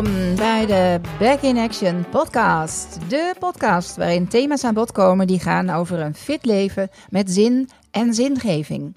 Welkom 0.00 0.36
bij 0.36 0.66
de 0.66 1.00
Back 1.18 1.40
in 1.40 1.58
Action 1.58 2.08
podcast. 2.10 2.98
De 3.08 3.34
podcast 3.38 3.96
waarin 3.96 4.28
thema's 4.28 4.64
aan 4.64 4.74
bod 4.74 4.92
komen 4.92 5.26
die 5.26 5.40
gaan 5.40 5.70
over 5.70 5.98
een 5.98 6.14
fit 6.14 6.44
leven 6.44 6.88
met 7.10 7.30
zin 7.30 7.68
en 7.90 8.14
zingeving. 8.14 8.96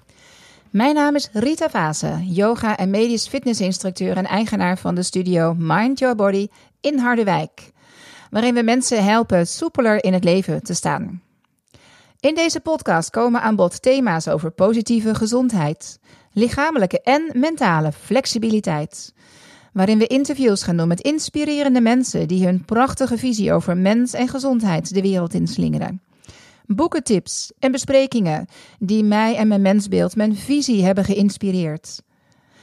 Mijn 0.70 0.94
naam 0.94 1.14
is 1.14 1.28
Rita 1.32 1.70
Vase, 1.70 2.18
yoga 2.22 2.76
en 2.76 2.90
medisch 2.90 3.28
fitnessinstructeur 3.28 4.16
en 4.16 4.26
eigenaar 4.26 4.78
van 4.78 4.94
de 4.94 5.02
studio 5.02 5.54
Mind 5.58 5.98
Your 5.98 6.16
Body 6.16 6.48
in 6.80 6.98
Harderwijk, 6.98 7.70
waarin 8.30 8.54
we 8.54 8.62
mensen 8.62 9.04
helpen 9.04 9.46
soepeler 9.46 10.04
in 10.04 10.12
het 10.12 10.24
leven 10.24 10.62
te 10.62 10.74
staan. 10.74 11.22
In 12.20 12.34
deze 12.34 12.60
podcast 12.60 13.10
komen 13.10 13.40
aan 13.40 13.56
bod 13.56 13.82
thema's 13.82 14.28
over 14.28 14.50
positieve 14.50 15.14
gezondheid, 15.14 15.98
lichamelijke 16.32 17.00
en 17.00 17.30
mentale 17.32 17.92
flexibiliteit 17.92 19.12
waarin 19.74 19.98
we 19.98 20.06
interviews 20.06 20.62
gaan 20.62 20.76
doen 20.76 20.88
met 20.88 21.00
inspirerende 21.00 21.80
mensen 21.80 22.28
die 22.28 22.44
hun 22.44 22.64
prachtige 22.64 23.18
visie 23.18 23.52
over 23.52 23.76
mens 23.76 24.12
en 24.12 24.28
gezondheid 24.28 24.94
de 24.94 25.02
wereld 25.02 25.34
inslingeren. 25.34 26.02
Boekentips 26.66 27.52
en 27.58 27.72
besprekingen 27.72 28.46
die 28.78 29.04
mij 29.04 29.36
en 29.36 29.48
mijn 29.48 29.62
mensbeeld, 29.62 30.16
mijn 30.16 30.36
visie 30.36 30.84
hebben 30.84 31.04
geïnspireerd. 31.04 32.02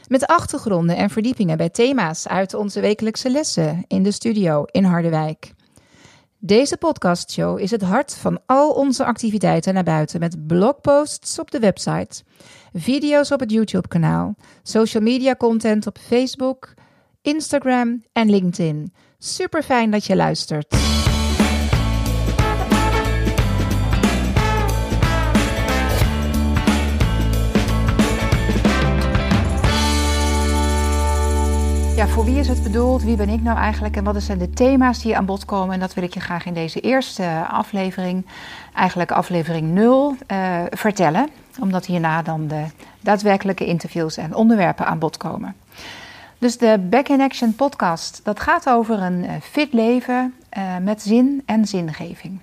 Met 0.07 0.25
achtergronden 0.25 0.95
en 0.95 1.09
verdiepingen 1.09 1.57
bij 1.57 1.69
thema's 1.69 2.27
uit 2.27 2.53
onze 2.53 2.79
wekelijkse 2.79 3.30
lessen 3.30 3.83
in 3.88 4.03
de 4.03 4.11
studio 4.11 4.63
in 4.63 4.83
Harderwijk. 4.83 5.53
Deze 6.39 6.77
podcastshow 6.77 7.59
is 7.59 7.71
het 7.71 7.81
hart 7.81 8.16
van 8.16 8.39
al 8.45 8.71
onze 8.71 9.05
activiteiten 9.05 9.73
naar 9.73 9.83
buiten 9.83 10.19
met 10.19 10.47
blogposts 10.47 11.39
op 11.39 11.52
de 11.52 11.59
website, 11.59 12.23
video's 12.73 13.31
op 13.31 13.39
het 13.39 13.52
YouTube-kanaal, 13.52 14.35
social 14.63 15.03
media 15.03 15.35
content 15.35 15.88
op 15.88 15.97
Facebook, 15.97 16.73
Instagram 17.22 18.03
en 18.14 18.30
LinkedIn. 18.30 18.94
Super 19.17 19.64
fijn 19.64 19.91
dat 19.91 20.05
je 20.05 20.16
luistert. 20.16 20.75
Ja, 31.95 32.08
voor 32.08 32.25
wie 32.25 32.39
is 32.39 32.47
het 32.47 32.64
bedoeld? 32.64 33.03
Wie 33.03 33.16
ben 33.16 33.30
ik 33.30 33.42
nou 33.42 33.58
eigenlijk? 33.58 33.95
En 33.95 34.03
wat 34.03 34.23
zijn 34.23 34.38
de 34.38 34.49
thema's 34.49 35.02
die 35.02 35.17
aan 35.17 35.25
bod 35.25 35.45
komen? 35.45 35.73
En 35.73 35.80
dat 35.80 35.94
wil 35.94 36.03
ik 36.03 36.14
je 36.14 36.19
graag 36.19 36.45
in 36.45 36.53
deze 36.53 36.80
eerste 36.80 37.45
aflevering, 37.49 38.25
eigenlijk 38.73 39.11
aflevering 39.11 39.73
0, 39.73 40.16
uh, 40.27 40.59
eh, 40.59 40.66
vertellen. 40.69 41.30
Omdat 41.59 41.86
hierna 41.86 42.22
dan 42.22 42.47
de 42.47 42.64
daadwerkelijke 42.99 43.66
interviews 43.66 44.17
en 44.17 44.36
onderwerpen 44.36 44.86
aan 44.86 44.99
bod 44.99 45.17
komen. 45.17 45.55
Dus 46.42 46.58
de 46.58 46.88
Back 46.89 47.08
in 47.08 47.22
Action 47.22 47.56
podcast, 47.56 48.22
dat 48.23 48.39
gaat 48.39 48.70
over 48.70 49.02
een 49.02 49.25
eh, 49.25 49.34
fit 49.42 49.73
leven 49.73 50.34
uh, 50.58 50.78
met 50.81 51.02
zin 51.02 51.42
en 51.45 51.66
zingeving. 51.66 52.39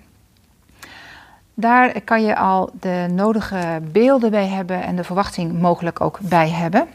Daar 1.53 2.01
kan 2.01 2.23
je 2.23 2.35
al 2.35 2.69
de 2.79 3.07
nodige 3.11 3.81
beelden 3.91 4.31
bij 4.31 4.47
hebben 4.47 4.83
en 4.83 4.95
de 4.95 5.03
verwachting 5.03 5.59
mogelijk 5.61 6.01
ook 6.01 6.19
bij 6.21 6.49
hebben. 6.49 6.87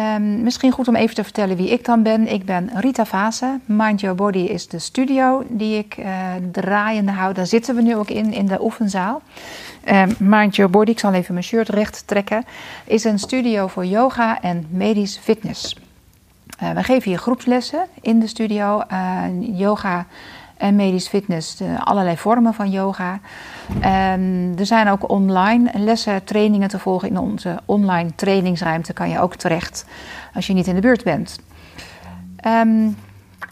Um, 0.00 0.42
misschien 0.42 0.72
goed 0.72 0.88
om 0.88 0.96
even 0.96 1.14
te 1.14 1.22
vertellen 1.22 1.56
wie 1.56 1.70
ik 1.70 1.84
dan 1.84 2.02
ben. 2.02 2.32
Ik 2.32 2.44
ben 2.44 2.70
Rita 2.74 3.04
Vase. 3.04 3.58
Mind 3.64 4.00
Your 4.00 4.16
Body 4.16 4.38
is 4.38 4.68
de 4.68 4.78
studio 4.78 5.44
die 5.48 5.78
ik 5.78 5.96
uh, 5.98 6.06
draaiende 6.52 7.12
hou. 7.12 7.34
Daar 7.34 7.46
zitten 7.46 7.74
we 7.74 7.82
nu 7.82 7.96
ook 7.96 8.10
in, 8.10 8.32
in 8.32 8.46
de 8.46 8.62
oefenzaal. 8.62 9.22
Um, 9.88 10.14
Mind 10.18 10.56
Your 10.56 10.70
Body, 10.70 10.90
ik 10.90 10.98
zal 10.98 11.12
even 11.12 11.34
mijn 11.34 11.46
shirt 11.46 11.68
recht 11.68 12.06
trekken, 12.06 12.44
is 12.84 13.04
een 13.04 13.18
studio 13.18 13.66
voor 13.66 13.86
yoga 13.86 14.40
en 14.40 14.66
medisch 14.70 15.18
fitness. 15.18 15.76
Uh, 16.62 16.70
we 16.70 16.82
geven 16.82 17.10
hier 17.10 17.18
groepslessen 17.18 17.86
in 18.00 18.20
de 18.20 18.26
studio, 18.26 18.82
uh, 18.92 19.24
yoga 19.58 20.06
en 20.56 20.74
medisch 20.74 21.08
fitness, 21.08 21.60
allerlei 21.78 22.16
vormen 22.16 22.54
van 22.54 22.70
yoga. 22.70 23.20
Um, 23.70 24.58
er 24.58 24.66
zijn 24.66 24.88
ook 24.88 25.08
online 25.10 25.70
lessen, 25.74 26.24
trainingen 26.24 26.68
te 26.68 26.78
volgen. 26.78 27.08
In 27.08 27.18
onze 27.18 27.60
online 27.64 28.14
trainingsruimte 28.14 28.92
kan 28.92 29.08
je 29.08 29.20
ook 29.20 29.34
terecht 29.34 29.84
als 30.34 30.46
je 30.46 30.52
niet 30.52 30.66
in 30.66 30.74
de 30.74 30.80
buurt 30.80 31.04
bent. 31.04 31.40
Um, 32.46 32.96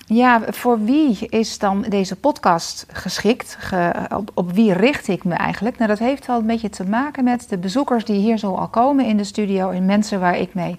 ja, 0.07 0.41
voor 0.47 0.85
wie 0.85 1.29
is 1.29 1.59
dan 1.59 1.85
deze 1.89 2.17
podcast 2.17 2.87
geschikt? 2.93 3.57
Ge, 3.59 3.93
op, 4.17 4.31
op, 4.35 4.53
wie 4.53 4.73
richt 4.73 5.09
ik 5.09 5.25
me 5.25 5.35
eigenlijk? 5.35 5.77
Nou, 5.77 5.89
dat 5.89 5.99
heeft 5.99 6.27
wel 6.27 6.39
een 6.39 6.47
beetje 6.47 6.71
te 6.71 6.85
maken 6.85 7.25
met 7.25 7.49
de 7.49 7.59
bezoekers 7.59 8.05
die 8.05 8.21
hier 8.21 8.39
zo 8.39 8.55
al 8.55 8.69
komen 8.69 9.05
in 9.05 9.17
de 9.17 9.25
studio 9.25 9.71
en 9.71 9.85
mensen 9.85 10.21
waar 10.21 10.39
ik 10.39 10.55
mee 10.55 10.79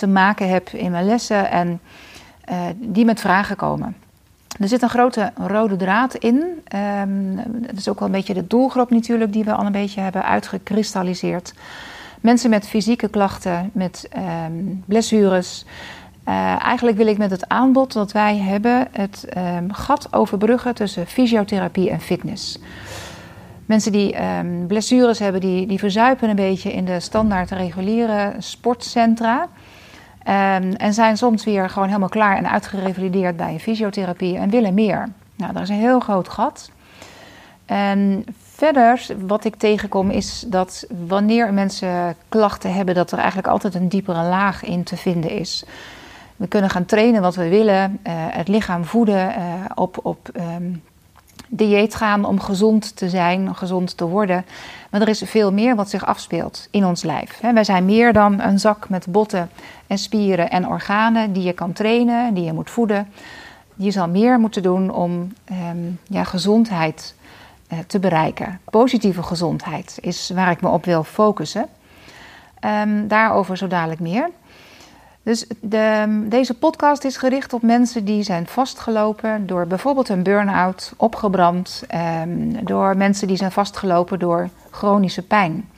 te 0.00 0.06
maken 0.06 0.48
heb 0.48 0.68
in 0.68 0.90
mijn 0.90 1.06
lessen 1.06 1.50
en 1.50 1.80
uh, 2.50 2.56
die 2.76 3.04
met 3.04 3.20
vragen 3.20 3.56
komen. 3.56 3.96
Er 4.60 4.68
zit 4.68 4.82
een 4.82 4.88
grote 4.88 5.32
rode 5.34 5.76
draad 5.76 6.14
in. 6.14 6.62
Um, 7.02 7.36
dat 7.60 7.76
is 7.76 7.88
ook 7.88 7.98
wel 7.98 8.08
een 8.08 8.14
beetje 8.14 8.34
de 8.34 8.46
doelgroep 8.46 8.90
natuurlijk 8.90 9.32
die 9.32 9.44
we 9.44 9.52
al 9.52 9.66
een 9.66 9.72
beetje 9.72 10.00
hebben 10.00 10.24
uitgekristalliseerd. 10.24 11.54
Mensen 12.20 12.50
met 12.50 12.68
fysieke 12.68 13.08
klachten, 13.08 13.70
met 13.72 14.08
um, 14.46 14.82
blessures. 14.86 15.64
Uh, 16.28 16.64
eigenlijk 16.64 16.96
wil 16.96 17.06
ik 17.06 17.18
met 17.18 17.30
het 17.30 17.48
aanbod 17.48 17.92
dat 17.92 18.12
wij 18.12 18.36
hebben 18.38 18.88
het 18.92 19.26
um, 19.36 19.72
gat 19.72 20.08
overbruggen 20.12 20.74
tussen 20.74 21.06
fysiotherapie 21.06 21.90
en 21.90 22.00
fitness. 22.00 22.58
Mensen 23.66 23.92
die 23.92 24.16
blessures 24.66 25.18
hebben, 25.18 25.40
die, 25.40 25.66
die 25.66 25.78
verzuipen 25.78 26.28
een 26.28 26.36
beetje 26.36 26.72
in 26.72 26.84
de 26.84 27.00
standaard 27.00 27.50
reguliere 27.50 28.34
sportcentra. 28.38 29.48
Um, 30.28 30.72
en 30.72 30.94
zijn 30.94 31.16
soms 31.16 31.44
weer 31.44 31.70
gewoon 31.70 31.88
helemaal 31.88 32.08
klaar 32.08 32.36
en 32.36 32.50
uitgerevalideerd 32.50 33.36
bij 33.36 33.52
een 33.52 33.60
fysiotherapie 33.60 34.36
en 34.36 34.50
willen 34.50 34.74
meer. 34.74 35.08
Nou, 35.36 35.52
dat 35.52 35.62
is 35.62 35.68
een 35.68 35.74
heel 35.74 36.00
groot 36.00 36.28
gat. 36.28 36.70
En 37.66 38.24
verder, 38.42 39.06
wat 39.26 39.44
ik 39.44 39.56
tegenkom, 39.56 40.10
is 40.10 40.44
dat 40.46 40.86
wanneer 41.06 41.52
mensen 41.52 42.16
klachten 42.28 42.74
hebben, 42.74 42.94
dat 42.94 43.12
er 43.12 43.18
eigenlijk 43.18 43.48
altijd 43.48 43.74
een 43.74 43.88
diepere 43.88 44.22
laag 44.22 44.64
in 44.64 44.82
te 44.82 44.96
vinden 44.96 45.30
is. 45.30 45.64
We 46.36 46.46
kunnen 46.46 46.70
gaan 46.70 46.84
trainen 46.86 47.22
wat 47.22 47.34
we 47.34 47.48
willen, 47.48 47.98
uh, 48.06 48.12
het 48.14 48.48
lichaam 48.48 48.84
voeden, 48.84 49.28
uh, 49.28 49.44
op, 49.74 49.98
op 50.02 50.30
um, 50.56 50.82
dieet 51.52 51.94
gaan 51.94 52.24
om 52.24 52.40
gezond 52.40 52.96
te 52.96 53.08
zijn, 53.08 53.54
gezond 53.54 53.96
te 53.96 54.06
worden. 54.06 54.44
Maar 54.90 55.00
er 55.00 55.08
is 55.08 55.22
veel 55.24 55.52
meer 55.52 55.76
wat 55.76 55.90
zich 55.90 56.06
afspeelt 56.06 56.68
in 56.70 56.84
ons 56.84 57.02
lijf. 57.02 57.40
Wij 57.40 57.64
zijn 57.64 57.84
meer 57.84 58.12
dan 58.12 58.40
een 58.40 58.58
zak 58.58 58.88
met 58.88 59.06
botten 59.08 59.50
en 59.86 59.98
spieren 59.98 60.50
en 60.50 60.68
organen 60.68 61.32
die 61.32 61.42
je 61.42 61.52
kan 61.52 61.72
trainen, 61.72 62.34
die 62.34 62.44
je 62.44 62.52
moet 62.52 62.70
voeden. 62.70 63.08
Je 63.74 63.90
zal 63.90 64.08
meer 64.08 64.38
moeten 64.38 64.62
doen 64.62 64.90
om 64.90 65.32
um, 65.70 65.98
ja, 66.02 66.24
gezondheid 66.24 67.14
uh, 67.72 67.78
te 67.86 67.98
bereiken. 67.98 68.60
Positieve 68.64 69.22
gezondheid 69.22 69.98
is 70.00 70.30
waar 70.34 70.50
ik 70.50 70.60
me 70.60 70.68
op 70.68 70.84
wil 70.84 71.04
focussen. 71.04 71.66
Um, 72.64 73.08
daarover 73.08 73.56
zo 73.56 73.66
dadelijk 73.66 74.00
meer. 74.00 74.30
Dus 75.22 75.46
de, 75.60 76.18
deze 76.28 76.54
podcast 76.54 77.04
is 77.04 77.16
gericht 77.16 77.52
op 77.52 77.62
mensen 77.62 78.04
die 78.04 78.22
zijn 78.22 78.46
vastgelopen 78.46 79.46
door 79.46 79.66
bijvoorbeeld 79.66 80.08
een 80.08 80.22
burn-out, 80.22 80.92
opgebrand, 80.96 81.84
um, 82.24 82.64
door 82.64 82.96
mensen 82.96 83.28
die 83.28 83.36
zijn 83.36 83.52
vastgelopen 83.52 84.18
door 84.18 84.48
chronische 84.70 85.22
pijn. 85.22 85.68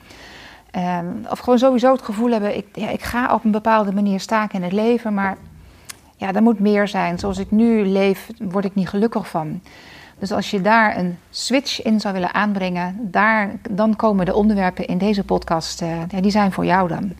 Um, 0.75 1.25
of 1.29 1.39
gewoon 1.39 1.59
sowieso 1.59 1.91
het 1.91 2.01
gevoel 2.01 2.31
hebben, 2.31 2.57
ik, 2.57 2.65
ja, 2.73 2.89
ik 2.89 3.01
ga 3.01 3.33
op 3.33 3.43
een 3.43 3.51
bepaalde 3.51 3.93
manier 3.93 4.19
staken 4.19 4.55
in 4.55 4.63
het 4.63 4.73
leven, 4.73 5.13
maar 5.13 5.37
ja, 6.15 6.33
er 6.33 6.41
moet 6.41 6.59
meer 6.59 6.87
zijn. 6.87 7.19
Zoals 7.19 7.37
ik 7.37 7.51
nu 7.51 7.85
leef, 7.85 8.29
word 8.39 8.65
ik 8.65 8.75
niet 8.75 8.89
gelukkig 8.89 9.29
van. 9.29 9.61
Dus 10.19 10.31
als 10.31 10.51
je 10.51 10.61
daar 10.61 10.97
een 10.97 11.17
switch 11.29 11.81
in 11.81 11.99
zou 11.99 12.13
willen 12.13 12.33
aanbrengen, 12.33 12.97
daar, 13.01 13.55
dan 13.69 13.95
komen 13.95 14.25
de 14.25 14.35
onderwerpen 14.35 14.87
in 14.87 14.97
deze 14.97 15.23
podcast, 15.23 15.79
ja, 16.09 16.21
die 16.21 16.31
zijn 16.31 16.51
voor 16.51 16.65
jou 16.65 16.87
dan. 16.87 17.13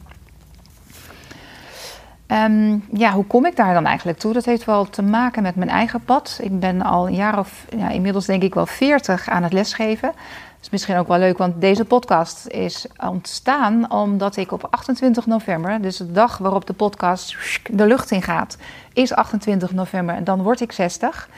Um, 2.33 2.83
ja, 2.93 3.11
hoe 3.11 3.25
kom 3.25 3.45
ik 3.45 3.55
daar 3.55 3.73
dan 3.73 3.85
eigenlijk 3.85 4.17
toe? 4.17 4.33
Dat 4.33 4.45
heeft 4.45 4.65
wel 4.65 4.89
te 4.89 5.01
maken 5.01 5.43
met 5.43 5.55
mijn 5.55 5.69
eigen 5.69 6.03
pad. 6.03 6.39
Ik 6.41 6.59
ben 6.59 6.81
al 6.81 7.07
een 7.07 7.15
jaar 7.15 7.39
of 7.39 7.65
ja, 7.77 7.89
inmiddels 7.89 8.25
denk 8.25 8.43
ik 8.43 8.53
wel 8.53 8.65
veertig 8.65 9.29
aan 9.29 9.43
het 9.43 9.53
lesgeven. 9.53 10.11
Dat 10.11 10.61
is 10.61 10.69
misschien 10.69 10.97
ook 10.97 11.07
wel 11.07 11.17
leuk, 11.17 11.37
want 11.37 11.61
deze 11.61 11.85
podcast 11.85 12.47
is 12.47 12.85
ontstaan 12.97 13.91
omdat 13.91 14.35
ik 14.35 14.51
op 14.51 14.67
28 14.69 15.25
november, 15.25 15.81
dus 15.81 15.97
de 15.97 16.11
dag 16.11 16.37
waarop 16.37 16.67
de 16.67 16.73
podcast 16.73 17.37
de 17.71 17.85
lucht 17.85 18.11
in 18.11 18.21
gaat, 18.21 18.57
is 18.93 19.13
28 19.13 19.71
november 19.71 20.15
en 20.15 20.23
dan 20.23 20.41
word 20.41 20.61
ik 20.61 20.71
60. 20.71 21.29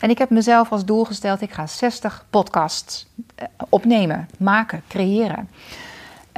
En 0.00 0.10
ik 0.10 0.18
heb 0.18 0.30
mezelf 0.30 0.72
als 0.72 0.84
doel 0.84 1.04
gesteld, 1.04 1.40
ik 1.40 1.52
ga 1.52 1.66
60 1.66 2.24
podcasts 2.30 3.06
eh, 3.34 3.46
opnemen, 3.68 4.28
maken, 4.38 4.82
creëren. 4.88 5.48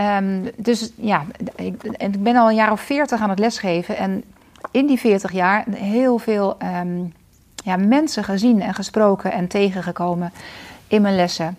Um, 0.01 0.51
dus 0.57 0.91
ja, 0.97 1.25
ik, 1.57 1.83
ik 1.83 2.23
ben 2.23 2.37
al 2.37 2.49
een 2.49 2.55
jaar 2.55 2.73
of 2.73 2.81
veertig 2.81 3.21
aan 3.21 3.31
het 3.31 3.39
lesgeven. 3.39 3.97
En 3.97 4.25
in 4.71 4.87
die 4.87 4.99
veertig 4.99 5.33
jaar 5.33 5.65
heel 5.71 6.19
veel 6.19 6.57
um, 6.81 7.13
ja, 7.65 7.77
mensen 7.77 8.25
gezien 8.25 8.63
en 8.63 8.75
gesproken 8.75 9.33
en 9.33 9.47
tegengekomen 9.47 10.33
in 10.87 11.03
mijn 11.03 11.17
lessen. 11.17 11.57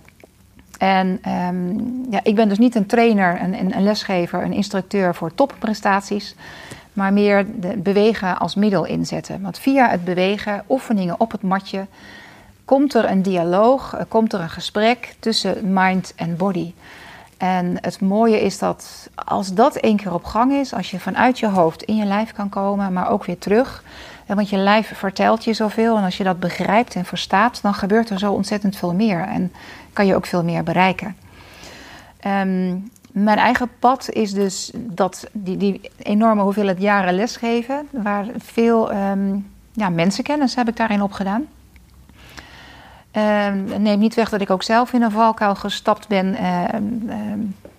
En 0.77 1.21
um, 1.47 2.05
ja, 2.09 2.19
ik 2.23 2.35
ben 2.35 2.49
dus 2.49 2.57
niet 2.57 2.75
een 2.75 2.85
trainer, 2.85 3.41
een, 3.41 3.75
een 3.75 3.83
lesgever, 3.83 4.43
een 4.43 4.53
instructeur 4.53 5.15
voor 5.15 5.35
topprestaties. 5.35 6.35
maar 6.95 7.13
meer 7.13 7.45
bewegen 7.77 8.39
als 8.39 8.55
middel 8.55 8.85
inzetten. 8.85 9.41
Want 9.41 9.59
via 9.59 9.89
het 9.89 10.03
bewegen, 10.03 10.63
oefeningen 10.69 11.19
op 11.19 11.31
het 11.31 11.41
matje, 11.41 11.85
komt 12.65 12.93
er 12.93 13.09
een 13.09 13.21
dialoog, 13.21 13.97
komt 14.07 14.33
er 14.33 14.39
een 14.39 14.49
gesprek 14.49 15.15
tussen 15.19 15.73
mind 15.73 16.13
en 16.15 16.37
body. 16.37 16.73
En 17.37 17.77
het 17.81 18.01
mooie 18.01 18.41
is 18.41 18.59
dat 18.59 19.09
als 19.15 19.53
dat 19.53 19.75
één 19.75 19.97
keer 19.97 20.13
op 20.13 20.23
gang 20.23 20.53
is, 20.53 20.73
als 20.73 20.91
je 20.91 20.99
vanuit 20.99 21.39
je 21.39 21.47
hoofd 21.47 21.83
in 21.83 21.95
je 21.95 22.05
lijf 22.05 22.33
kan 22.33 22.49
komen, 22.49 22.93
maar 22.93 23.09
ook 23.09 23.25
weer 23.25 23.37
terug. 23.37 23.83
Want 24.27 24.49
je 24.49 24.57
lijf 24.57 24.91
vertelt 24.97 25.43
je 25.43 25.53
zoveel 25.53 25.97
en 25.97 26.03
als 26.03 26.17
je 26.17 26.23
dat 26.23 26.39
begrijpt 26.39 26.95
en 26.95 27.05
verstaat, 27.05 27.61
dan 27.61 27.73
gebeurt 27.73 28.09
er 28.09 28.19
zo 28.19 28.31
ontzettend 28.31 28.75
veel 28.75 28.93
meer 28.93 29.19
en 29.19 29.51
kan 29.93 30.05
je 30.05 30.15
ook 30.15 30.25
veel 30.25 30.43
meer 30.43 30.63
bereiken. 30.63 31.15
Ehm, 32.19 32.75
mijn 33.11 33.37
eigen 33.37 33.69
pad 33.79 34.09
is 34.09 34.31
dus 34.31 34.71
dat 34.75 35.27
die, 35.31 35.57
die 35.57 35.81
enorme 35.97 36.41
hoeveelheid 36.41 36.81
jaren 36.81 37.13
lesgeven, 37.13 37.87
waar 37.91 38.25
veel 38.37 38.93
um, 38.93 39.51
ja, 39.73 39.89
mensenkennis 39.89 40.55
heb 40.55 40.67
ik 40.67 40.75
daarin 40.77 41.01
opgedaan. 41.01 41.45
Uh, 43.17 43.47
neem 43.77 43.99
niet 43.99 44.15
weg 44.15 44.29
dat 44.29 44.41
ik 44.41 44.49
ook 44.49 44.63
zelf 44.63 44.93
in 44.93 45.01
een 45.01 45.11
valkuil 45.11 45.55
gestapt 45.55 46.07
ben. 46.07 46.35
Uh, 46.41 47.13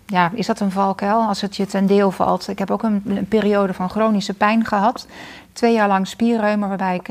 ja, 0.06 0.31
is 0.35 0.47
dat 0.47 0.61
een 0.61 0.71
valkuil 0.71 1.23
als 1.23 1.41
het 1.41 1.56
je 1.56 1.67
ten 1.67 1.87
deel 1.87 2.11
valt? 2.11 2.49
Ik 2.49 2.59
heb 2.59 2.71
ook 2.71 2.83
een, 2.83 3.27
periode 3.29 3.75
van 3.75 3.91
chronische 3.91 4.35
pijn 4.35 4.65
gehad. 4.65 5.06
Twee 5.53 5.73
jaar 5.73 5.88
lang 5.88 6.06
spierreuma, 6.09 6.69
waarbij 6.69 6.94
ik 6.94 7.09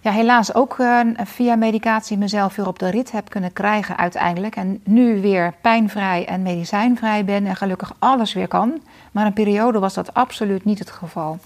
ja, 0.00 0.10
helaas 0.10 0.54
ook 0.54 0.76
via 1.24 1.56
medicatie 1.56 2.18
mezelf 2.18 2.56
weer 2.56 2.66
op 2.66 2.78
de 2.78 2.90
rit 2.90 3.10
heb 3.10 3.28
kunnen 3.28 3.52
krijgen 3.52 3.96
uiteindelijk. 3.96 4.56
En 4.56 4.80
nu 4.84 5.20
weer 5.20 5.54
pijnvrij 5.60 6.26
en 6.26 6.42
medicijnvrij 6.42 7.24
ben 7.24 7.46
en 7.46 7.56
gelukkig 7.56 7.92
alles 7.98 8.32
weer 8.32 8.48
kan. 8.48 8.80
Maar 9.12 9.26
een 9.26 9.32
periode 9.32 9.78
was 9.78 9.94
dat 9.94 10.14
absoluut 10.14 10.64
niet 10.64 10.78
het 10.78 10.90
geval. 10.90 11.38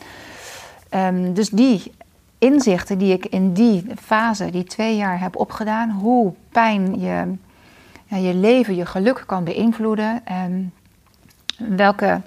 Dus 1.32 1.48
die 1.48 1.92
inzichten 2.42 2.98
die 2.98 3.12
ik 3.12 3.26
in 3.26 3.52
die 3.52 3.84
fase, 4.00 4.50
die 4.50 4.64
twee 4.64 4.96
jaar 4.96 5.20
heb 5.20 5.36
opgedaan, 5.36 5.90
hoe 5.90 6.32
pijn 6.48 7.00
je, 7.00 7.34
ja, 8.06 8.16
je 8.16 8.34
leven, 8.34 8.76
je 8.76 8.86
geluk 8.86 9.22
kan 9.26 9.44
beïnvloeden. 9.44 10.20
En 10.24 10.72
welke, 11.56 12.20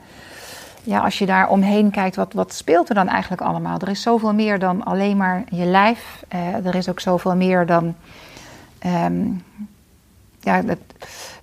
ja, 0.83 0.99
als 0.99 1.19
je 1.19 1.25
daar 1.25 1.49
omheen 1.49 1.91
kijkt, 1.91 2.15
wat, 2.15 2.33
wat 2.33 2.53
speelt 2.53 2.89
er 2.89 2.95
dan 2.95 3.07
eigenlijk 3.07 3.41
allemaal? 3.41 3.79
Er 3.79 3.89
is 3.89 4.01
zoveel 4.01 4.33
meer 4.33 4.59
dan 4.59 4.83
alleen 4.83 5.17
maar 5.17 5.43
je 5.49 5.65
lijf. 5.65 6.23
Uh, 6.35 6.65
er 6.65 6.75
is 6.75 6.89
ook 6.89 6.99
zoveel 6.99 7.35
meer 7.35 7.65
dan 7.65 7.95
um, 8.85 9.43
ja, 10.45 10.61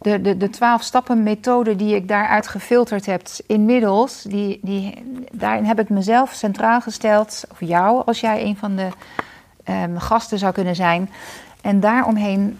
de, 0.01 0.23
de, 0.23 0.37
de 0.37 0.51
twaalf 0.51 0.83
stappen 0.83 1.23
methode 1.23 1.77
die 1.77 1.95
ik 1.95 2.09
daaruit 2.09 2.49
gefilterd 2.49 3.07
heb 3.07 3.23
inmiddels, 3.47 4.23
die, 4.23 4.59
die, 4.63 5.03
daarin 5.33 5.65
heb 5.65 5.81
ik 5.81 5.89
mezelf 5.89 6.33
centraal 6.33 6.81
gesteld, 6.81 7.45
of 7.51 7.61
jou 7.61 8.03
als 8.07 8.21
jij 8.21 8.45
een 8.45 8.57
van 8.57 8.77
de 8.77 8.89
um, 9.69 9.99
gasten 9.99 10.39
zou 10.39 10.53
kunnen 10.53 10.75
zijn. 10.75 11.11
En 11.61 11.81
daaromheen 11.81 12.59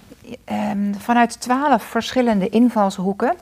um, 0.73 0.95
vanuit 0.99 1.41
twaalf 1.41 1.83
verschillende 1.83 2.49
invalshoeken 2.49 3.35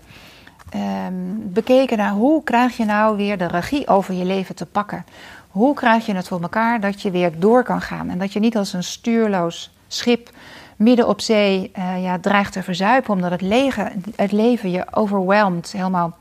um, 1.06 1.52
bekeken 1.52 1.99
naar 1.99 2.12
hoe 2.12 2.43
krijg 2.44 2.76
je 2.76 2.85
nou 2.85 3.17
weer 3.17 3.38
de 3.38 3.47
regie 3.47 3.88
over 3.88 4.14
je 4.14 4.25
leven 4.25 4.55
te 4.55 4.67
pakken. 4.67 5.05
Hoe 5.50 5.75
krijg 5.75 6.06
je 6.06 6.14
het 6.14 6.29
voor 6.29 6.41
elkaar 6.41 6.81
dat 6.81 7.02
je 7.02 7.11
weer 7.11 7.32
door 7.38 7.62
kan 7.62 7.81
gaan 7.81 8.08
en 8.11 8.19
dat 8.19 8.32
je 8.32 8.41
niet 8.41 8.56
als 8.56 8.73
een 8.73 8.85
stuurloos 8.85 9.70
schip 9.88 10.31
midden 10.80 11.08
op 11.08 11.20
zee 11.20 11.72
uh, 11.78 12.02
ja, 12.02 12.18
dreigt 12.18 12.52
te 12.52 12.62
verzuipen, 12.62 13.14
omdat 13.14 13.30
het, 13.30 13.40
lege, 13.40 13.92
het 14.16 14.32
leven 14.32 14.70
je 14.70 14.84
overweldigt 14.90 15.72
helemaal 15.72 16.16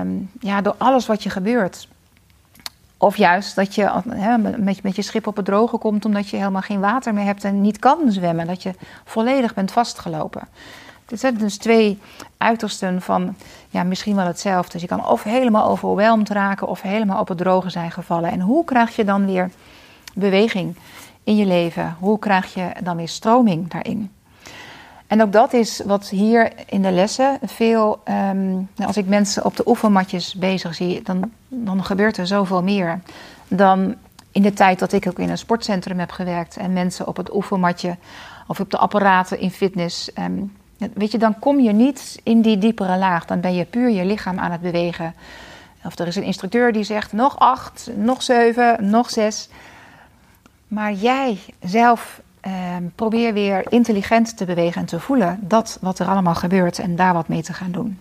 um, 0.00 0.30
ja, 0.40 0.60
door 0.60 0.74
alles 0.78 1.06
wat 1.06 1.22
je 1.22 1.30
gebeurt. 1.30 1.88
Of 2.96 3.16
juist 3.16 3.54
dat 3.54 3.74
je 3.74 4.02
he, 4.08 4.38
met, 4.38 4.82
met 4.82 4.96
je 4.96 5.02
schip 5.02 5.26
op 5.26 5.36
het 5.36 5.44
droge 5.44 5.76
komt 5.76 6.04
omdat 6.04 6.28
je 6.28 6.36
helemaal 6.36 6.60
geen 6.60 6.80
water 6.80 7.14
meer 7.14 7.24
hebt 7.24 7.44
en 7.44 7.60
niet 7.60 7.78
kan 7.78 7.98
zwemmen. 8.12 8.46
Dat 8.46 8.62
je 8.62 8.74
volledig 9.04 9.54
bent 9.54 9.72
vastgelopen. 9.72 10.48
Dit 11.06 11.20
zijn 11.20 11.36
dus 11.36 11.56
twee 11.56 11.98
uitersten 12.36 13.02
van 13.02 13.36
ja, 13.68 13.82
misschien 13.82 14.16
wel 14.16 14.26
hetzelfde. 14.26 14.72
Dus 14.72 14.80
je 14.80 14.86
kan 14.86 15.06
of 15.06 15.22
helemaal 15.22 15.68
overweldigd 15.68 16.28
raken 16.28 16.68
of 16.68 16.82
helemaal 16.82 17.20
op 17.20 17.28
het 17.28 17.38
droge 17.38 17.70
zijn 17.70 17.90
gevallen. 17.90 18.30
En 18.30 18.40
hoe 18.40 18.64
krijg 18.64 18.96
je 18.96 19.04
dan 19.04 19.26
weer 19.26 19.50
beweging 20.14 20.76
in 21.24 21.36
je 21.36 21.46
leven? 21.46 21.96
Hoe 21.98 22.18
krijg 22.18 22.54
je 22.54 22.72
dan 22.82 22.96
weer 22.96 23.08
stroming 23.08 23.70
daarin? 23.70 24.10
En 25.06 25.22
ook 25.22 25.32
dat 25.32 25.52
is 25.52 25.82
wat 25.86 26.08
hier 26.08 26.52
in 26.66 26.82
de 26.82 26.90
lessen 26.90 27.38
veel. 27.42 28.02
Um, 28.30 28.68
als 28.84 28.96
ik 28.96 29.06
mensen 29.06 29.44
op 29.44 29.56
de 29.56 29.68
oefenmatjes 29.68 30.34
bezig 30.34 30.74
zie, 30.74 31.02
dan, 31.02 31.30
dan 31.48 31.84
gebeurt 31.84 32.16
er 32.16 32.26
zoveel 32.26 32.62
meer 32.62 33.00
dan 33.48 33.94
in 34.32 34.42
de 34.42 34.52
tijd 34.52 34.78
dat 34.78 34.92
ik 34.92 35.06
ook 35.08 35.18
in 35.18 35.30
een 35.30 35.38
sportcentrum 35.38 35.98
heb 35.98 36.10
gewerkt 36.10 36.56
en 36.56 36.72
mensen 36.72 37.06
op 37.06 37.16
het 37.16 37.34
oefenmatje 37.34 37.96
of 38.46 38.60
op 38.60 38.70
de 38.70 38.78
apparaten 38.78 39.38
in 39.38 39.50
fitness. 39.50 40.10
Um, 40.18 40.52
weet 40.94 41.12
je, 41.12 41.18
dan 41.18 41.38
kom 41.38 41.60
je 41.60 41.72
niet 41.72 42.20
in 42.22 42.40
die 42.40 42.58
diepere 42.58 42.96
laag. 42.96 43.24
Dan 43.24 43.40
ben 43.40 43.54
je 43.54 43.64
puur 43.64 43.90
je 43.90 44.04
lichaam 44.04 44.38
aan 44.38 44.50
het 44.50 44.60
bewegen. 44.60 45.14
Of 45.84 45.98
er 45.98 46.06
is 46.06 46.16
een 46.16 46.22
instructeur 46.22 46.72
die 46.72 46.84
zegt 46.84 47.12
nog 47.12 47.38
acht, 47.38 47.90
nog 47.96 48.22
zeven, 48.22 48.90
nog 48.90 49.10
zes. 49.10 49.48
Maar 50.68 50.92
jij 50.92 51.38
zelf 51.60 52.22
eh, 52.40 52.52
probeer 52.94 53.32
weer 53.32 53.72
intelligent 53.72 54.36
te 54.36 54.44
bewegen 54.44 54.80
en 54.80 54.86
te 54.86 55.00
voelen 55.00 55.38
dat 55.40 55.78
wat 55.80 55.98
er 55.98 56.06
allemaal 56.06 56.34
gebeurt 56.34 56.78
en 56.78 56.96
daar 56.96 57.12
wat 57.12 57.28
mee 57.28 57.42
te 57.42 57.52
gaan 57.52 57.72
doen. 57.72 57.98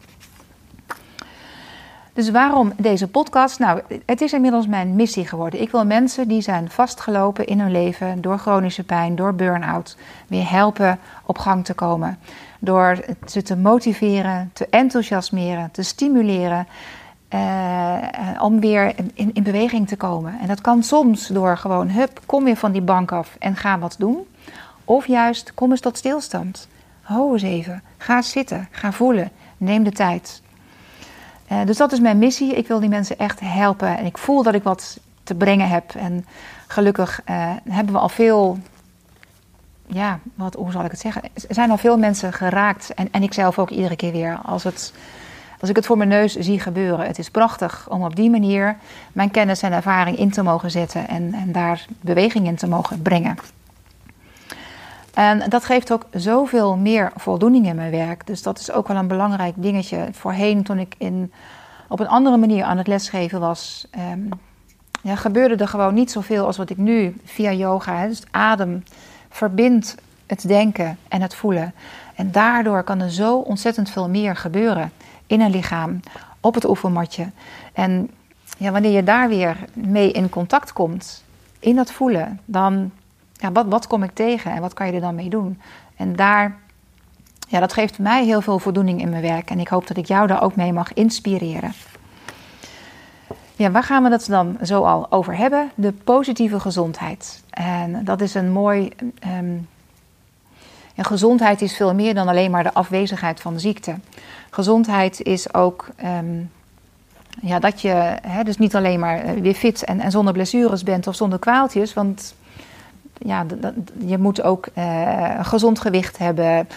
Dus 2.14 2.32
waarom 2.32 2.74
deze 2.78 3.08
podcast? 3.08 3.60
Nou, 3.60 3.82
het 4.06 4.22
is 4.22 4.34
inmiddels 4.34 4.68
mijn 4.68 4.96
missie 4.96 5.28
geworden. 5.28 5.62
Ik 5.62 5.72
wil 5.72 5.86
mensen 5.86 6.28
die 6.28 6.42
zijn 6.42 6.70
vastgelopen 6.70 7.46
in 7.46 7.60
hun 7.60 7.72
leven 7.72 8.22
door 8.22 8.38
chronische 8.38 8.84
pijn, 8.84 9.16
door 9.16 9.34
burn-out, 9.34 9.98
weer 10.28 10.50
helpen 10.50 11.00
op 11.26 11.38
gang 11.38 11.66
te 11.66 11.74
komen. 11.74 12.20
Door 12.60 13.00
ze 13.26 13.42
te 13.42 13.56
motiveren, 13.56 14.50
te 14.54 14.68
enthousiasmeren, 14.70 15.72
te 15.72 15.84
stimuleren 15.84 16.68
uh, 17.34 17.98
om 18.40 18.60
weer 18.60 18.94
in, 19.14 19.32
in, 19.34 19.44
beweging 19.44 19.88
te 19.88 19.96
komen. 19.96 20.40
En 20.42 20.48
dat 20.48 20.62
kan 20.62 20.84
soms 20.84 21.28
door 21.28 21.58
gewoon, 21.58 21.90
hup, 21.90 22.22
kom 22.26 22.44
weer 22.44 22.56
van 22.56 22.72
die 22.72 22.82
bank 22.82 23.12
af 23.12 23.36
en 23.40 23.56
ga 23.56 23.80
wat 23.80 23.96
doen. 24.00 24.18
Of 24.86 25.08
juist, 25.08 25.54
kom 25.54 25.72
eens 25.72 25.80
tot 25.80 25.98
stilstand. 25.98 26.68
Ho 27.02 27.34
eens 27.34 27.42
even, 27.42 27.84
ga 27.98 28.22
zitten, 28.22 28.68
ga 28.72 28.92
voelen, 28.92 29.32
neem 29.58 29.84
de 29.84 29.92
tijd. 29.92 30.42
Uh, 31.52 31.66
dus 31.66 31.78
dat 31.78 31.92
is 31.92 32.00
mijn 32.00 32.18
missie. 32.18 32.56
Ik 32.56 32.68
wil 32.68 32.80
die 32.80 32.90
mensen 32.90 33.18
echt 33.18 33.40
helpen. 33.40 33.98
En 33.98 34.06
ik 34.06 34.18
voel 34.18 34.44
dat 34.44 34.54
ik 34.54 34.64
wat 34.64 35.00
te 35.24 35.36
brengen 35.36 35.70
heb. 35.70 35.96
En 35.96 36.26
gelukkig 36.68 37.22
uh, 37.30 37.52
hebben 37.70 37.94
we 37.94 38.00
al 38.00 38.10
veel 38.10 38.58
ja, 39.88 40.20
wat, 40.36 40.54
hoe 40.54 40.72
zal 40.72 40.86
ik 40.86 40.92
het 40.92 41.00
zeggen? 41.00 41.24
Er 41.24 41.56
zijn 41.56 41.72
al 41.72 41.78
veel 41.78 41.98
mensen 41.98 42.34
geraakt. 42.34 42.94
En, 42.94 43.08
en 43.12 43.24
ik 43.24 43.34
zelf 43.34 43.60
ook 43.60 43.70
iedere 43.70 43.96
keer 43.96 44.12
weer. 44.12 44.40
Als 44.44 44.64
het 44.64 44.94
als 45.64 45.72
ik 45.72 45.78
het 45.78 45.88
voor 45.88 45.98
mijn 45.98 46.10
neus 46.10 46.36
zie 46.36 46.60
gebeuren. 46.60 47.06
Het 47.06 47.20
is 47.20 47.30
prachtig 47.30 47.90
om 47.90 48.04
op 48.04 48.16
die 48.16 48.30
manier 48.30 48.78
mijn 49.14 49.32
kennis 49.32 49.62
en 49.62 49.72
ervaring 49.72 50.18
in 50.18 50.32
te 50.32 50.44
mogen 50.44 50.72
zetten 50.72 51.08
en, 51.08 51.34
en 51.34 51.52
daar 51.52 51.86
beweging 52.02 52.48
in 52.48 52.56
te 52.56 52.68
mogen 52.68 53.02
brengen. 53.02 53.38
En 55.14 55.50
dat 55.50 55.66
geeft 55.66 55.92
ook 55.92 56.06
zoveel 56.12 56.78
meer 56.78 57.12
voldoening 57.16 57.66
in 57.68 57.76
mijn 57.76 57.92
werk. 57.92 58.28
Dus 58.28 58.42
dat 58.42 58.60
is 58.60 58.72
ook 58.72 58.88
wel 58.88 58.98
een 58.98 59.08
belangrijk 59.08 59.54
dingetje. 59.58 60.08
Voorheen, 60.12 60.64
toen 60.64 60.80
ik 60.80 60.96
in, 60.98 61.32
op 61.88 62.00
een 62.00 62.08
andere 62.08 62.38
manier 62.38 62.64
aan 62.64 62.78
het 62.78 62.88
lesgeven 62.88 63.40
was, 63.40 63.88
um, 64.12 64.30
ja, 65.02 65.16
gebeurde 65.16 65.56
er 65.56 65.68
gewoon 65.68 65.94
niet 65.94 66.12
zoveel 66.12 66.46
als 66.46 66.58
wat 66.58 66.70
ik 66.70 66.78
nu 66.78 67.16
via 67.26 67.52
yoga, 67.52 68.08
dus 68.08 68.24
adem, 68.32 68.84
verbindt 69.30 69.96
het 70.26 70.48
denken 70.48 70.98
en 71.08 71.22
het 71.22 71.36
voelen. 71.36 71.74
En 72.16 72.32
daardoor 72.32 72.84
kan 72.84 73.02
er 73.02 73.12
zo 73.12 73.38
ontzettend 73.38 73.90
veel 73.90 74.10
meer 74.10 74.36
gebeuren 74.36 74.92
in 75.28 75.42
een 75.42 75.52
lichaam, 75.52 76.00
op 76.40 76.54
het 76.54 76.70
oefenmatje. 76.70 77.32
En 77.74 78.10
ja, 78.58 78.72
wanneer 78.72 78.92
je 78.92 79.04
daar 79.04 79.30
weer 79.30 79.58
mee 79.74 80.12
in 80.12 80.30
contact 80.30 80.74
komt, 80.74 81.24
in 81.60 81.76
dat 81.76 81.92
voelen, 81.92 82.40
dan, 82.46 82.92
ja, 83.34 83.52
wat, 83.52 83.66
wat 83.66 83.88
kom 83.88 84.04
ik 84.04 84.14
tegen 84.14 84.52
en 84.52 84.62
wat 84.62 84.74
kan 84.74 84.88
je 84.88 84.94
er 84.94 85.02
dan 85.02 85.16
mee 85.16 85.30
doen? 85.30 85.62
En 85.96 86.16
daar, 86.16 86.56
ja, 87.48 87.60
dat 87.60 87.74
geeft 87.74 88.00
mij 88.00 88.26
heel 88.26 88.42
veel 88.42 88.60
voldoening 88.60 89.02
in 89.02 89.10
mijn 89.10 89.22
werk. 89.22 89.50
En 89.50 89.60
ik 89.60 89.68
hoop 89.68 89.88
dat 89.88 89.98
ik 89.98 90.06
jou 90.06 90.28
daar 90.28 90.42
ook 90.42 90.56
mee 90.56 90.74
mag 90.74 90.94
inspireren. 90.94 91.74
Ja, 93.56 93.72
waar 93.72 93.84
gaan 93.84 94.04
we 94.04 94.10
het 94.10 94.28
dan 94.28 94.58
zo 94.64 94.84
al 94.84 95.12
over 95.12 95.38
hebben? 95.38 95.72
De 95.76 95.92
positieve 95.92 96.60
gezondheid. 96.60 97.44
En 97.50 98.04
dat 98.04 98.22
is 98.22 98.34
een 98.34 98.52
mooi. 98.52 98.92
Um, 99.38 99.68
ja, 100.94 101.04
gezondheid 101.04 101.62
is 101.62 101.76
veel 101.76 101.94
meer 101.94 102.14
dan 102.14 102.28
alleen 102.28 102.52
maar 102.52 102.64
de 102.64 102.74
afwezigheid 102.74 103.42
van 103.42 103.60
ziekte. 103.60 103.96
Gezondheid 104.50 105.22
is 105.22 105.54
ook 105.54 105.88
um, 106.06 106.52
ja, 107.42 107.60
dat 107.60 107.82
je 107.82 108.18
hè, 108.22 108.44
dus 108.44 108.58
niet 108.58 108.76
alleen 108.76 109.00
maar 109.00 109.20
eh, 109.20 109.42
weer 109.42 109.54
fit 109.54 109.84
en, 109.84 110.00
en 110.00 110.12
zonder 110.12 110.34
blessures 110.34 110.84
bent 110.84 111.08
of 111.08 111.16
zonder 111.16 111.40
kwaaltjes. 111.40 111.94
Want 111.94 112.36
ja, 113.18 113.46
je 114.06 114.18
moet 114.18 114.42
ook 114.42 114.68
uh, 114.78 115.40
gezond 115.42 115.80
gewicht 115.80 116.18
hebben. 116.18 116.68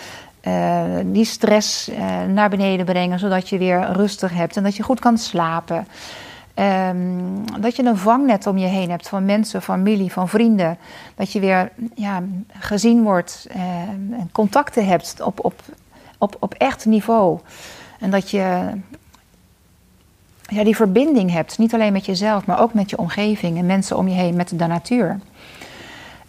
Uh, 0.43 0.83
die 1.05 1.25
stress 1.25 1.91
naar 2.29 2.51
beneden 2.51 2.87
brengen, 2.87 3.19
zodat 3.19 3.49
je 3.49 3.59
weer 3.59 3.93
rustig 3.93 4.35
hebt 4.35 4.57
en 4.57 4.63
dat 4.63 4.77
je 4.77 4.83
goed 4.83 5.01
kan 5.01 5.19
slapen. 5.19 5.87
Ehm, 6.57 7.61
dat 7.61 7.77
je 7.77 7.85
een 7.85 7.97
vangnet 7.97 8.47
om 8.47 8.59
je 8.59 8.67
heen 8.67 8.91
hebt 8.91 9.09
van 9.09 9.25
mensen, 9.25 9.63
familie, 9.63 10.13
van 10.13 10.29
vrienden. 10.29 10.79
Dat 11.15 11.33
je 11.33 11.41
weer 11.41 11.73
ja, 11.95 12.23
gezien 12.49 13.03
wordt 13.03 13.47
en 13.51 14.29
contacten 14.33 14.87
hebt 14.87 15.21
op, 15.21 15.45
op, 15.45 15.63
op, 16.19 16.37
op 16.41 16.55
echt 16.55 16.87
niveau. 16.87 17.41
En 18.01 18.11
dat 18.11 18.31
je 18.31 18.71
ja, 20.43 20.65
die 20.65 20.77
verbinding 20.77 21.31
hebt, 21.31 21.59
niet 21.59 21.75
alleen 21.75 21.93
met 21.93 22.07
jezelf, 22.07 22.47
maar 22.47 22.61
ook 22.61 22.75
met 22.75 22.91
je 22.91 22.99
omgeving 22.99 23.59
en 23.59 23.67
mensen 23.67 23.97
om 23.97 24.09
je 24.09 24.15
heen, 24.15 24.37
met 24.37 24.59
de 24.59 24.67
natuur. 24.67 25.21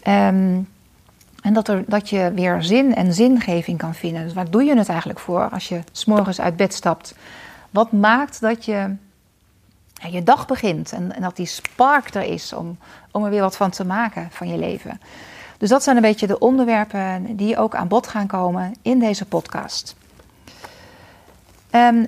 Ehm, 0.02 0.60
en 1.42 1.54
dat, 1.54 1.68
er, 1.68 1.84
dat 1.88 2.10
je 2.10 2.32
weer 2.36 2.64
zin 2.64 2.96
en 2.96 3.14
zingeving 3.14 3.78
kan 3.78 3.94
vinden. 3.94 4.24
Dus 4.24 4.34
waar 4.34 4.50
doe 4.50 4.64
je 4.64 4.78
het 4.78 4.90
eigenlijk 4.90 5.20
voor 5.20 5.50
als 5.50 5.68
je 5.68 5.80
s'morgens 5.92 6.42
uit 6.42 6.56
bed 6.56 6.74
stapt? 6.74 7.16
Wat 7.70 7.92
maakt 7.92 8.42
dat 8.42 8.66
je 8.66 8.96
je 10.10 10.24
dag 10.24 10.46
begint 10.46 10.92
en, 10.92 11.16
en, 11.16 11.22
dat 11.22 11.36
die 11.36 11.46
spark 11.46 12.14
er 12.14 12.24
is 12.24 12.54
om, 12.54 12.78
om 13.12 13.24
er 13.24 13.30
weer 13.30 13.42
wat 13.42 13.58
van 13.58 13.70
te 13.70 13.86
maken 13.86 14.28
van 14.32 14.48
je 14.48 14.58
leven? 14.58 15.02
Dus 15.58 15.70
dat 15.70 15.84
zijn 15.84 15.96
een 15.96 16.02
beetje 16.02 16.28
de 16.28 16.40
onderwerpen 16.40 17.36
die 17.36 17.58
ook 17.58 17.76
aan 17.76 17.88
bod 17.88 18.08
gaan 18.08 18.28
komen 18.28 18.74
in 18.82 19.00
deze 19.00 19.26
podcast. 19.26 19.96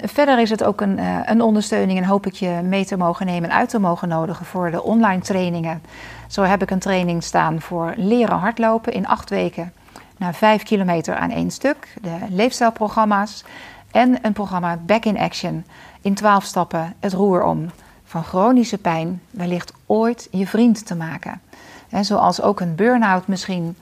Verder 0.02 0.40
is 0.40 0.50
het 0.50 0.64
ook 0.64 0.82
een, 0.82 0.98
uh, 0.98 1.20
een, 1.26 1.42
ondersteuning 1.42 2.00
en 2.00 2.06
hoop 2.06 2.26
ik 2.26 2.34
je 2.34 2.60
mee 2.64 2.86
te 2.86 2.98
mogen 2.98 3.26
nemen 3.26 3.50
en 3.50 3.56
uit 3.56 3.70
te 3.70 3.80
mogen 3.80 4.08
nodigen 4.08 4.46
voor 4.46 4.72
de 4.72 4.84
online 4.84 5.22
trainingen. 5.22 5.82
Zo 6.28 6.42
heb 6.42 6.62
ik 6.62 6.72
een 6.72 6.80
training 6.80 7.24
staan 7.24 7.62
voor 7.62 7.94
leren 7.98 8.38
hardlopen 8.38 8.94
in 8.94 9.08
acht 9.08 9.30
weken 9.30 9.74
naar 10.18 10.34
vijf 10.34 10.64
kilometer 10.64 11.16
aan 11.16 11.32
één 11.32 11.52
stuk. 11.52 11.96
De 12.02 12.18
leefstijlprogramma's 12.30 13.44
en 13.92 14.18
een 14.22 14.34
programma 14.34 14.78
Back 14.86 15.06
in 15.06 15.18
Action 15.18 15.66
in 16.02 16.14
twaalf 16.14 16.44
stappen 16.44 16.96
het 17.00 17.14
roer 17.14 17.44
om. 17.44 17.70
Van 18.04 18.24
chronische 18.24 18.78
pijn 18.78 19.22
wellicht 19.32 19.74
ooit 19.86 20.28
je 20.32 20.48
vriend 20.48 20.86
te 20.86 20.96
maken. 20.96 21.42
En 21.90 22.06
zoals 22.06 22.42
ook 22.42 22.60
een 22.60 22.76
burn-out 22.76 23.28
misschien 23.28 23.76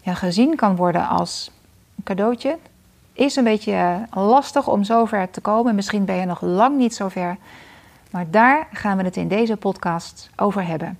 ja, 0.00 0.14
gezien 0.14 0.56
kan 0.56 0.76
worden 0.76 1.08
als 1.08 1.50
een 1.96 2.04
cadeautje 2.04 2.58
is 3.12 3.36
een 3.36 3.44
beetje 3.44 3.72
eh, 3.72 4.26
lastig 4.26 4.68
om 4.68 4.84
zover 4.84 5.30
te 5.30 5.40
komen. 5.40 5.74
Misschien 5.74 6.04
ben 6.04 6.16
je 6.16 6.26
nog 6.26 6.40
lang 6.40 6.76
niet 6.76 6.94
zover. 6.94 7.36
Maar 8.10 8.26
daar 8.30 8.66
gaan 8.72 8.96
we 8.96 9.04
het 9.04 9.16
in 9.16 9.28
deze 9.28 9.56
podcast 9.56 10.30
over 10.36 10.66
hebben. 10.66 10.98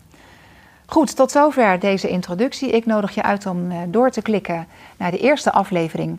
Goed, 0.87 1.17
tot 1.17 1.31
zover 1.31 1.79
deze 1.79 2.09
introductie. 2.09 2.71
Ik 2.71 2.87
nodig 2.87 3.15
je 3.15 3.23
uit 3.23 3.47
om 3.47 3.71
eh, 3.71 3.79
door 3.89 4.11
te 4.11 4.23
klikken 4.23 4.67
naar 4.97 5.11
de 5.11 5.19
eerste 5.19 5.53
aflevering. 5.53 6.19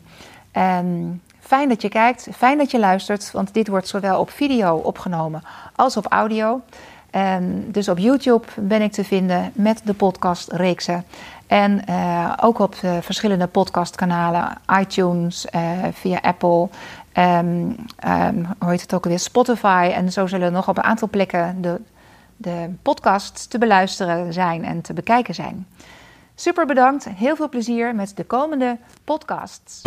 En 0.51 1.21
fijn 1.45 1.69
dat 1.69 1.81
je 1.81 1.89
kijkt, 1.89 2.27
fijn 2.35 2.57
dat 2.57 2.71
je 2.71 2.79
luistert, 2.79 3.31
want 3.31 3.53
dit 3.53 3.67
wordt 3.67 3.87
zowel 3.87 4.19
op 4.19 4.29
video 4.29 4.75
opgenomen 4.75 5.43
als 5.75 5.97
op 5.97 6.05
audio. 6.05 6.61
Dus 7.65 7.89
op 7.89 7.97
YouTube 7.97 8.47
ben 8.55 8.81
ik 8.81 8.91
te 8.91 9.03
vinden 9.03 9.51
met 9.53 9.81
de 9.83 9.93
podcastreeksen. 9.93 11.05
En 11.47 11.81
uh, 11.89 12.33
ook 12.41 12.59
op 12.59 12.79
de 12.79 13.01
verschillende 13.01 13.47
podcastkanalen, 13.47 14.57
iTunes, 14.79 15.47
uh, 15.55 15.61
via 15.91 16.19
Apple, 16.21 16.69
um, 17.17 17.75
hoe 18.59 18.69
heet 18.69 18.81
het 18.81 18.93
ook 18.93 19.03
alweer, 19.03 19.19
Spotify. 19.19 19.91
En 19.95 20.11
zo 20.11 20.27
zullen 20.27 20.51
nog 20.51 20.69
op 20.69 20.77
een 20.77 20.83
aantal 20.83 21.09
plekken 21.09 21.61
de, 21.61 21.81
de 22.37 22.73
podcasts 22.81 23.47
te 23.47 23.57
beluisteren 23.57 24.33
zijn 24.33 24.65
en 24.65 24.81
te 24.81 24.93
bekijken 24.93 25.35
zijn. 25.35 25.67
Super 26.35 26.65
bedankt, 26.65 27.07
heel 27.09 27.35
veel 27.35 27.49
plezier 27.49 27.95
met 27.95 28.15
de 28.15 28.23
komende 28.23 28.77
podcasts. 29.03 29.81